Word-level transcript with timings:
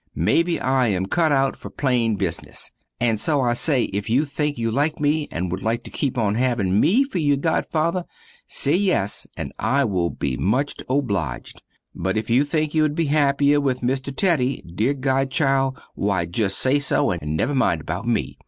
Mebbe 0.15 0.59
I 0.59 0.87
am 0.87 1.05
cut 1.05 1.31
out 1.31 1.55
fer 1.55 1.69
plane 1.69 2.17
bizness. 2.17 2.71
And 2.99 3.19
so 3.19 3.41
I 3.41 3.53
say, 3.53 3.83
if 3.83 4.09
you 4.09 4.25
think 4.25 4.57
you 4.57 4.71
like 4.71 4.99
me, 4.99 5.27
and 5.31 5.51
wood 5.51 5.61
like 5.61 5.83
to 5.83 5.91
keep 5.91 6.17
on 6.17 6.33
having 6.33 6.79
me 6.79 7.03
fer 7.03 7.19
your 7.19 7.37
godfather, 7.37 8.05
say 8.47 8.75
yes 8.75 9.27
and 9.37 9.53
I 9.59 9.83
will 9.83 10.09
be 10.09 10.37
much 10.37 10.73
obliged. 10.89 11.61
But 11.93 12.17
if 12.17 12.31
you 12.31 12.43
think 12.45 12.73
you 12.73 12.81
wood 12.81 12.95
be 12.95 13.09
hapier 13.09 13.61
with 13.61 13.81
Mr. 13.81 14.11
Teddy, 14.15 14.63
dear 14.65 14.95
godchild 14.95 15.77
why 15.93 16.25
just 16.25 16.57
say 16.57 16.79
so 16.79 17.11
and 17.11 17.37
never 17.37 17.53
mind 17.53 17.79
about 17.81 18.07
me. 18.07 18.39